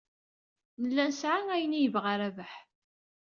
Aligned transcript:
Nella 0.81 1.03
nesɛa 1.09 1.41
ayen 1.53 1.77
ay 1.77 1.81
yebɣa 1.83 2.13
Rabaḥ. 2.19 2.53